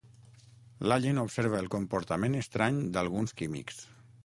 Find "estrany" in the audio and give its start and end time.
2.41-2.83